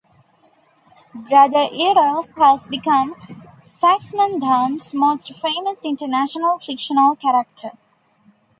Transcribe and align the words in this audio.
Brother 1.13 1.69
Eadulf 1.71 2.31
has 2.37 2.67
become 2.67 3.13
Saxmundham's 3.61 4.95
most 4.95 5.31
famous 5.39 5.85
international 5.85 6.57
fictional 6.57 7.15
character. 7.15 7.69